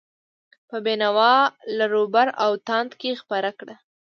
په 0.69 0.75
بینوا، 0.85 1.35
لراوبر 1.77 2.27
او 2.43 2.51
تاند 2.67 2.91
کې 2.99 3.19
خپره 3.21 3.49
کړه. 3.59 3.75